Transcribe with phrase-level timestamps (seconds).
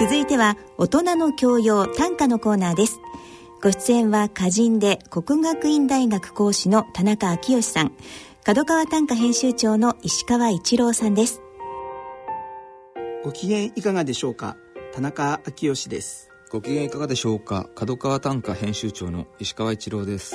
[0.00, 3.00] 続いては大人の教養短歌のコーナーです。
[3.62, 7.92] ご出演は歌人で国学院大学講師の田中昭義さん。
[8.42, 11.42] 角川短歌編集長の石川一郎さんです。
[13.22, 14.56] ご機嫌いかがでしょうか？
[14.94, 16.30] 田中昭義です。
[16.50, 17.68] ご機嫌いかがでしょうか？
[17.74, 20.34] 角川短歌編集長の石川一郎です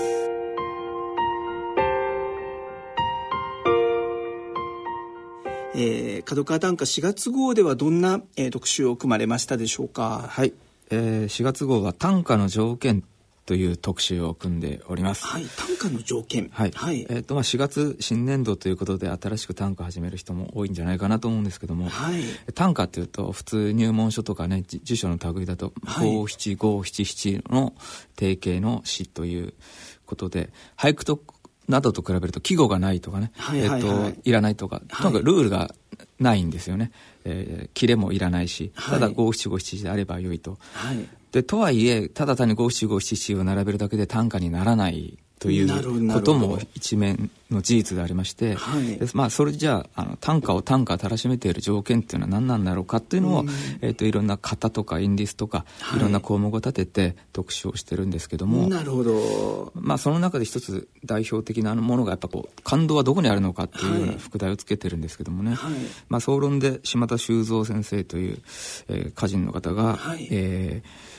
[5.77, 10.25] えー、角川短歌4月号ではどんな、えー、特集を組まれましたでしょうか？
[10.29, 10.53] はい、
[10.89, 13.03] えー、4月号は短歌の条件
[13.45, 15.25] という特集を組んでおります。
[15.25, 16.49] はい、短歌の条件。
[16.51, 16.71] はい。
[16.73, 27.73] はい、えっ、ー、とまあ4月新年度ということで新しく短歌始める人も多いんじゃないかなと思うんですけども、はい、短歌っていうと普通入門書とかね辞書の類だと五七五七七の
[28.15, 29.53] 定型の詩という
[30.05, 31.19] ことで俳句と
[31.67, 35.73] などと比べると季語がないとかね、はいはいはい、えっ、といらないとか、とにかくルールが
[36.19, 36.91] ないんですよね。
[37.23, 40.57] えー、切れもいらないし、ただ五七五七であればよいと。
[40.73, 53.49] はい、でとはいえただ単に五七五七七を並べるだけで短歌にならないということも一面の事実でありまして、はい、まあ、それじゃああの短歌を短歌たらしめている条件っていうのは何なんだろうかっていうのを、うん、
[53.81, 65.73] えーと、いろんな型とかインディスとか、はい、いろんな項目を立てて特集をしてるんですけどもなるほど、まあ、その中で一つ代表的なものがやっぱこう感動はどこにあるのかっていうような副題をつけてるんですけどもね、はい、
[66.07, 68.41] まあ、総論で島田修造先生という、
[68.87, 71.15] えー、歌人の方が、はい、えー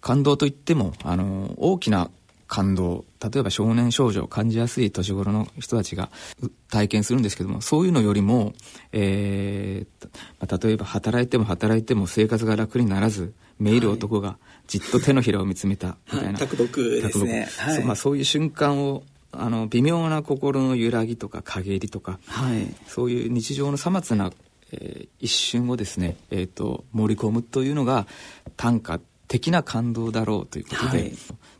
[0.00, 2.10] 感動といってもあの大きな
[2.48, 3.04] 感動。
[3.22, 6.10] 例えば少年少女を感じやすい年頃の人たちが
[6.70, 8.54] 体験するんですけどもそういうのよりも、
[8.92, 24.32] えー、例えば働いても働いても生活が楽にならずめいる男がじっと手のひらを見つめたみたいな、はい、卓読ですね、はい、まあ、そういう瞬間をあの微妙な心の揺らぎとか陰りとか、はい、そういう日常のさまつな、
[24.72, 28.06] えー、一瞬をですね、えーと盛り込むというのが
[28.56, 31.12] 短歌的な感動だろうということで、はい、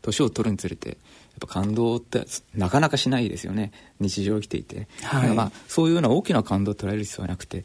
[0.02, 0.98] 年を取るにつれてやっ
[1.40, 3.70] ぱ感動ってなかなかしないですよね。
[4.00, 7.64] 日常生きていて、はい、まあ、そういうような大きな感動を捉える必要はなくて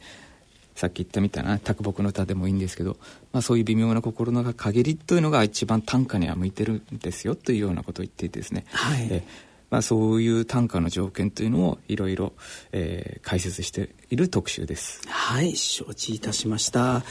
[0.75, 2.97] さっき言ったみたいな卓木の歌でもいいんですけど、
[3.31, 9.24] まあ、そういう微妙な心の限りというのが一番短歌には向いてるんですよというようなことを言っていてですね、はい、え
[9.73, 12.34] まあ、そういう単価の条件というのをいろいろ、
[12.73, 15.01] えー、解説している特集です。
[15.07, 17.01] はい承知いたしました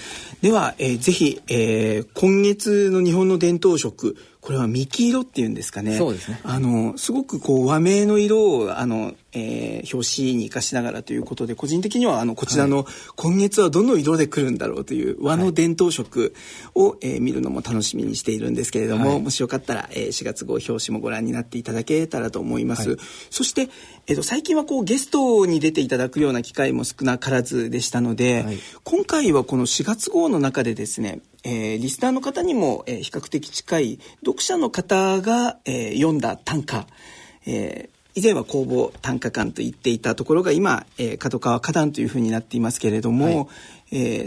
[0.43, 5.97] では、えー、ぜひ、えー、今月の日本の伝統食これは三黄色っていうんですかね。
[5.97, 6.41] そうですね。
[6.43, 16.35] あの、すごくこう和名の色を、あの、えー、表紙に生かしながらということで、個人的にはあの、こちらの、今月はどの色で来るんだろうという和の伝統色
[16.75, 22.89] を、はい、えー、見るのも楽しみにしているんですけれども、はい、もしよかったら、えー、4月号表紙もご覧になっていただけたらと思います。
[22.91, 22.99] はい、
[23.31, 23.69] そして、
[24.09, 28.45] えっ、ー、と、最近はこう、ゲストに出ていただくような機会も少なからずでしたので、
[28.83, 36.87] 今回はこの4月号の中でですね、えー、リスナーの方にも、えー、比較的近い読者の方が、えー、読んだ短歌、
[37.47, 43.49] えー、以前は公募短歌館と言っていたところが今、えー、角川花壇というふうになっていますけれども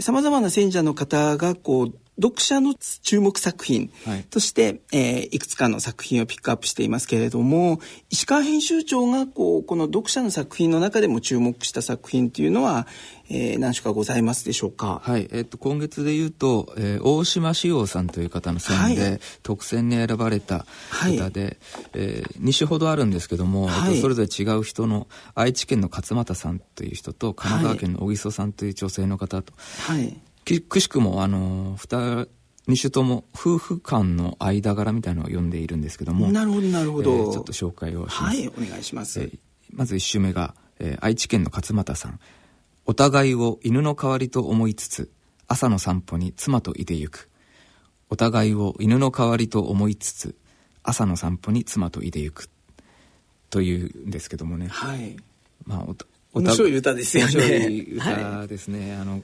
[0.00, 3.90] さまざまな選者の方がこう読者の注目作品
[4.30, 12.86] として、はいえー、いくつかの作品をピックアップしていますけれども石川編集長がこうこの読者の作品の中でも注目した作品というのは、
[13.28, 15.00] えー、何種かございますでしょうか？
[15.04, 20.64] はい、えー、っと今月で言うと、えー、大島志陽さんという方の選で、はい、特選に選ばれた
[21.12, 21.56] 歌で、はい、
[21.94, 29.52] えー、2種ほどあるんですけども、はい、それぞれ違う人の愛知県の勝俣さんという人と神奈川県の小木曽さんという女性の方と、
[29.86, 30.16] はい、
[30.68, 32.26] くしくもあの2
[32.80, 38.38] 種とも夫婦間の間柄みたいなのを読んでいるんですけどもなるほどなるほど、えー、ちょっと紹介をします。
[38.38, 39.38] はいお願いします、えー、
[39.72, 42.20] まず1首目が、えー、愛知県の勝俣さん。
[42.88, 45.10] お互いを犬の代わりと思いつつ
[45.48, 47.28] 朝の散歩に妻といでゆく。
[48.08, 50.36] お互いを犬の代わりと思いつつ
[50.84, 52.48] 朝の散歩に妻といでゆく。
[53.50, 54.68] というんですけどもね。
[54.68, 55.16] はい。
[55.64, 55.96] まあお
[56.40, 57.32] 面白い歌ですよね。
[57.32, 59.22] 面白い歌 ですね、はい、あの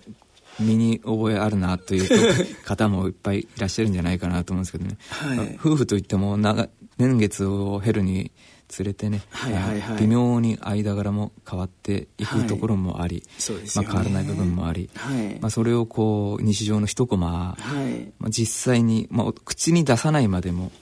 [0.60, 6.68] 身に覚えあるなという方もいっぱいいらっしゃるんじゃないかなと思うんですけどね、はい、夫婦といっても長
[6.98, 8.32] 年月を経るに
[8.72, 13.56] つれてね、はいはいはい、微妙に間柄も変わっていくところもあり、はい。
[13.56, 18.12] ね、まあ、変わらない部分もあり、はい、まあ、それをこう日常の一コマ、はい。
[18.18, 20.72] まあ、実際に、まあ、口に出さないまでも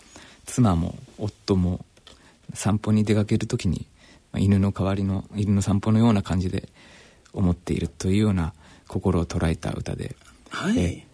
[0.46, 1.84] 妻も夫も
[2.55, 3.88] 散歩に出かける時に、
[4.32, 6.69] まあ、犬の代わりの犬の散歩のような感じで
[7.32, 8.52] 思っているというような
[8.90, 10.16] 心を捉えた歌で、
[10.48, 11.06] はい、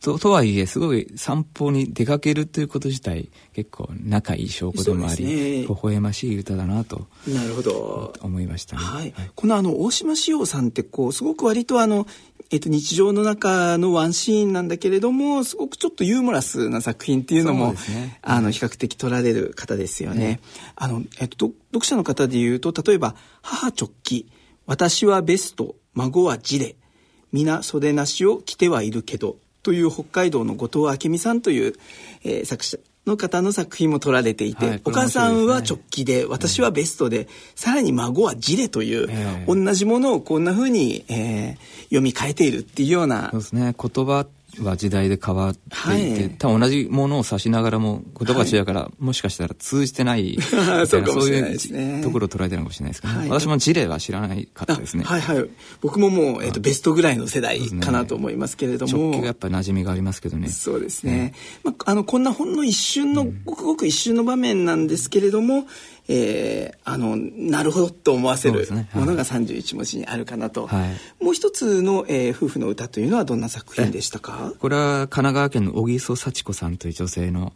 [0.00, 5.32] ととはいえすごい散歩に出かけるということ自体結構仲いい証拠でもあり、ね、
[5.62, 8.12] 微笑ましい歌だなとなるほど。
[8.22, 12.06] 思いましたね、はい、はい、このあの大島志陽さんってこうすごく割とあの
[12.48, 20.18] えっと、日常の中のワンシーンなんだけれどもすごくちょっとユーモラスな作品っていうのも、ね、あの比較的取られる方ですよね。
[20.20, 20.40] ね。
[20.76, 24.28] あのえっと、読者の方で言うと例えば「母直帰」
[24.64, 26.76] 「私はベスト」「孫はジレ」
[27.32, 31.74] 「皆袖なしを着てはいるけど」という北海道の後藤明美さんという、
[32.22, 43.30] えー、作者の方の作品も撮られていて、はい、お母さんは直帰で、私はベストで、うん、さらに孫はジレという、えー、同じものをこんなふうに、えー、読み替えているっていうような。
[43.30, 43.74] そうですね。
[43.78, 44.26] 言葉
[44.62, 50.38] は時代で変わっていて、はい、多分同じものを指しながらも言葉違うから、はい、もしかしたら通じてない
[50.86, 52.00] そうかもしれないですね。
[52.02, 55.04] ところを捉えてるのかもしれないですけど、ね、はい、私も事例は知らないかったですね。
[55.04, 55.44] はいはい。
[55.80, 59.10] 僕ももう、えーと、ベストぐらいの世代かなと思いますけれども。
[59.10, 60.48] ね、やっぱり馴染みがありますけどね。
[60.48, 61.34] そうですね。
[61.64, 65.66] まあ、あの、こんなほんの一瞬の、うん、ごくごく一瞬の場面なんですけれども、
[66.08, 74.52] えー、あのなるほどと思わせるものが31文字にあるかなと、はい、もう一つの、えー、夫婦の歌というのはどんな作品でしたか？
[74.58, 77.52] これは神奈川県の小木曽幸子さんという女性の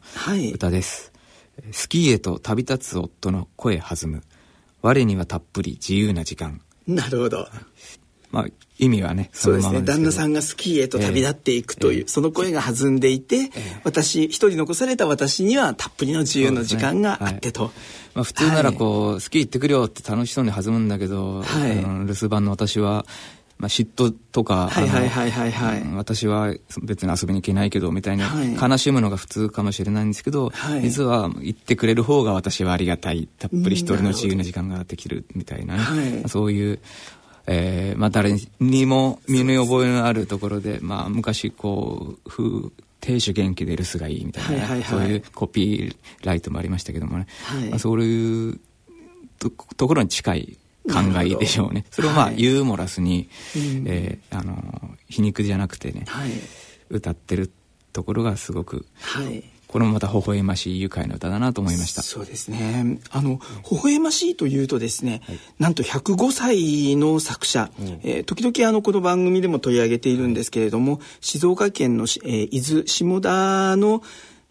[0.53, 1.13] 歌です、
[1.63, 4.23] はい、スキーへと旅立つ夫の声弾む。
[4.83, 6.61] 我にはたっぷり自由な時間。
[6.87, 7.47] なるほど
[8.31, 8.47] まあ
[8.79, 9.83] 意味はねそうですね。
[9.83, 13.51] 旦那さんがスキーへと旅立っていくという、えー、その声が弾んでいて、えー、
[13.85, 17.75] 私一人残された私にはたっぷりの自由の時間があってと、ねはい、
[18.15, 23.05] まあ、普通ならこう、はい、スキー行ってくるよって楽しそうに弾むんだけど、はい、留守番の私は
[23.61, 33.29] まあ、嫉妬とか、はいはいはいはい、はい、私は別に遊びに行けないけどみたいな、悲しむのが普通かもしれないんですけど、はい、実は行ってくれる方が私はありがたい。
[33.39, 36.81] たっぷり一人の自由な時間ができるみたいな、ね、はい、そういう
[37.53, 42.71] えー、まあ誰にも身に覚えのあるところで、まあ昔こう、風、
[43.01, 48.61] 亭主元気で留守がいいみたいな、はいはいはい、そういうコピーライトもありましたけどもね、はい、まあ、そういう
[49.41, 51.87] とところに近い考えでしょうね。
[51.91, 53.29] それをまあ、ユーモラスに、
[53.85, 56.31] えー、あの、皮肉じゃなくてね、はい、
[56.89, 57.51] 歌ってる
[57.93, 62.03] ところがすごく、はい、これもまた微笑ましい愉快な歌だなと思いました。
[62.03, 62.99] そうですね。
[63.13, 63.39] あの
[63.71, 74.03] 微笑ましいというとですね、はい、なんと105歳の作者、うん、えー、時々あのこの番組でも取り上げているんですけれども静岡県の、えー、伊豆下田の、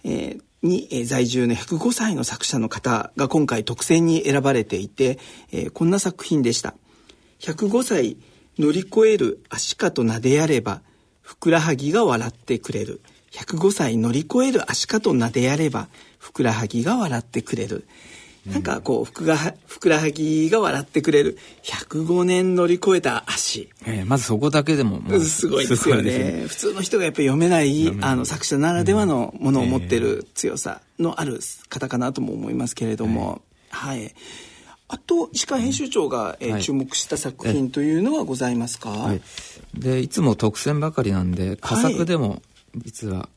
[0.05, 5.19] えーに、えー、在住の105歳の作者の方が今回特選に選ばれていて、
[5.51, 6.75] えー、こんな作品でした。
[7.39, 8.17] 105歳
[8.57, 10.81] 乗り越える足かとなでやれば、
[11.21, 13.01] ふくらはぎが笑ってくれる。
[13.31, 15.87] 105歳乗り越える足かとなでやれば
[16.17, 17.85] ふくらはぎが笑ってくれる。
[18.45, 19.37] なんかこうふくが
[19.67, 21.37] ふくらはぎが笑ってくれる。
[21.63, 31.39] 105年乗り越えた足、えー、まずそこだけでももすごいですよね、ね、普通の人がやっぱり読めないあの作者ならではのものを持ってる強さのある
[31.69, 34.15] 方かなとも思いますけれども、はい、はい、
[34.87, 39.21] あと石川編集長が、えー、はい、注目した作品というのはございますか、はい、
[39.75, 42.41] でいつも特選ばかりなんで佳作でも
[42.75, 43.29] 実は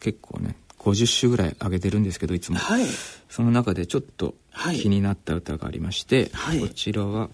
[0.00, 2.84] 結構ね50首ぐらい上げてるんですけどいつも、はい、
[3.28, 4.34] その中でちょっと
[4.72, 7.28] 気になった歌がありまして、はい、こちらは、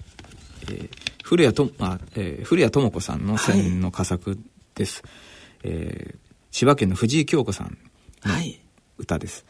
[0.62, 0.90] えー、
[1.22, 4.38] 古谷と、あえー、古谷智子さんの選の佳作
[4.74, 5.12] です、はい、
[5.64, 6.16] えー、
[6.50, 7.76] 千葉県の藤井京子さん
[8.24, 8.34] の
[8.96, 9.44] 歌です、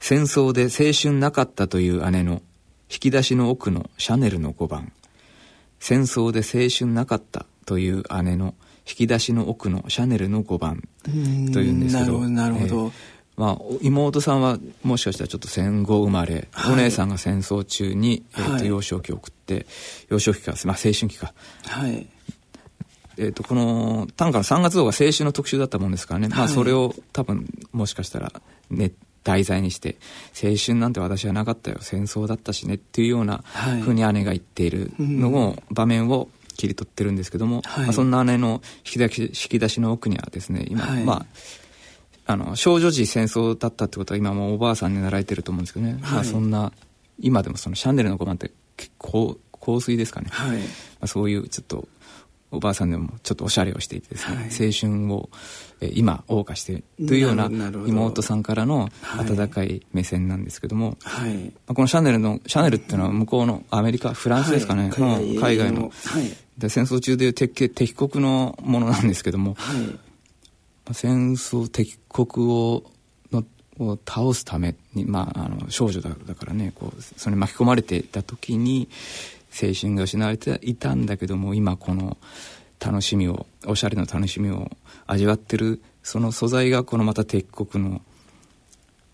[0.00, 2.42] 戦争で青春なかったという姉の
[2.90, 4.92] 引き出しの奥のシャネルの5番。
[5.78, 8.54] 戦争で青春なかったという姉の
[8.88, 11.10] 引き出しの奥のシャネルの5番と
[11.60, 12.20] いうんですけど。
[12.28, 12.92] なるほど、えー、
[13.36, 19.66] まあ、妹さんはもしかしたらちょっと戦後生まれ、はい、お姉さんが戦争中に、えーと、幼少期を送って
[20.08, 21.34] 幼少期か、まあ、青春期か、
[21.66, 22.06] はい。
[23.18, 28.30] えーと、この短歌の3月号が青春の特集だったもんですからね、はい、まあ、それを多分もしかしたら、
[28.70, 28.92] ね、
[29.26, 29.96] 題材にして
[30.40, 31.78] 青春なんて私はなかったよ。
[31.80, 32.74] 戦争だったしね。
[32.74, 33.42] っていうような
[33.82, 41.26] ふうに姉が言っているのを、場面を切り取ってるんですけども、はい、まあ、そんな姉の引き出し引き出しの奥にはですね今、はい、まあ
[42.28, 46.72] あの少女時戦争だったってことは今もおばあさんに習えてると思うんですけどね、はい、まあ、そんな
[47.20, 50.44] 今でもそのシャンネルの5番って結構香水ですかね、ま
[51.02, 51.88] あ、そういうちょっと
[52.50, 55.28] おばあさんでもちょっとおしゃれをしていてですね、はい、青春を、
[55.80, 57.50] え今謳歌してというような
[57.86, 58.88] 妹さんからの
[59.18, 65.40] 温かい目線なんですけども、はい、まあ、このシャネルのシャネルっていうのは向こうのアメリカフランスですかね、はい、の。
[65.40, 65.90] 海外の、
[66.56, 69.56] で戦争中でいう敵敵国のものなんですけども、
[70.84, 72.84] まあ、戦争敵国を
[73.32, 73.44] の
[73.78, 78.88] を倒すために、まあ、あの少女だだからねこうそれに巻き込まれていた時に
[79.60, 82.18] 青春が失われていたんだけども今この
[82.84, 84.70] 楽しみをおしゃれの楽しみを
[85.06, 88.02] 味わってるその素材がこのまた敵国の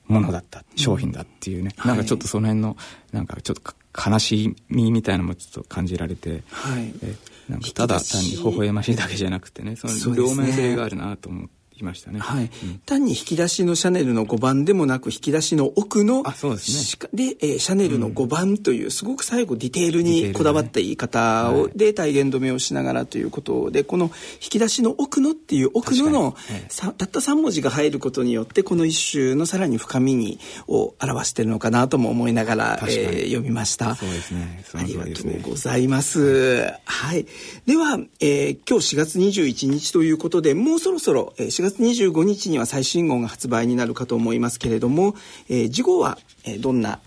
[0.08, 2.76] ものだった商品だっていうね、うん、なんかちょっとその辺の
[3.12, 7.14] なんかちょっと悲しみみたいなのもちょっと感じられて、はい、え
[7.48, 11.61] なんかただ単に微笑ましいだけじゃなくてねその両面性があるなと思って。
[11.82, 12.20] きましたね。
[12.20, 12.44] はい。
[12.44, 17.08] うん、単に引き出しのシャネルの5番でもなく、引き出しの奥の、あ、そうですね。
[17.12, 24.06] で、えー、シャネルの5番という、すごく最後ディテールにこだわった言い方を、ね、で、体現止めをしながらということで、この
[24.42, 26.34] 引き出しの奥のっていう奥のの、はい、
[26.70, 33.94] たった3文字が入ることによって、この一首のさらに深みに、を表しているのかなとも思いながら、えー、読みました。
[33.96, 34.64] そうですね。
[34.74, 36.72] ありがとうございます。
[36.84, 37.26] はい。
[37.66, 45.14] では、えー、今日4月21日ということで、もうそろそろ、えー、4月25日には最新号が発売になるかと思いますけれども、
[45.48, 47.00] えー、次号は、えー、どんな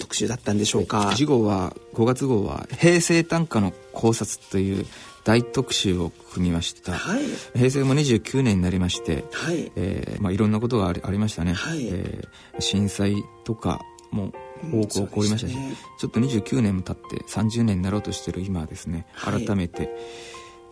[0.00, 4.86] 特集だったんでしょうか、はい、次号は5月号は「平成短歌の考察」という
[5.24, 7.22] 大特集を組みました、はい、
[7.54, 9.70] 平成も29年になりまして、はい。
[9.76, 11.86] えーまあ、いろんなことがありましたね、はい。
[11.86, 14.32] えー、震災とかも
[14.72, 19.90] 多く起こりましたし、ね、ちょっと29年も経って30年になろうとしている今はですね改めて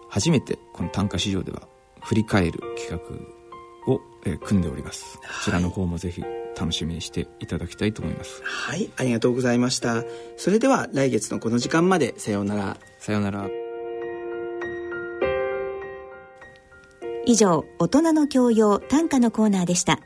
[0.09, 1.69] 初めてこの短歌市場では
[2.03, 5.19] 振り返る企画を、えー、組んでおります。
[5.19, 6.23] こちらの方もぜひ
[6.59, 8.43] 楽しみにしていただきたいと思います。
[8.45, 8.91] はい。
[8.97, 10.05] ありがとうございました。
[10.37, 12.15] それでは来月のこの時間まで。
[12.19, 12.77] さようなら。
[12.99, 13.49] さようなら。
[17.27, 20.01] 以上大人の教養短歌のコーナーでした